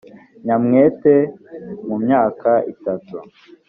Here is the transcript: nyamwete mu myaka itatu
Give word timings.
nyamwete 0.45 1.13
mu 1.87 1.95
myaka 2.03 2.51
itatu 2.73 3.15